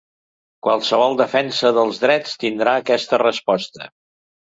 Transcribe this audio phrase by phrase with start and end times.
[0.67, 3.89] Qualsevol defensa dels drets tindrà aquesta resposta.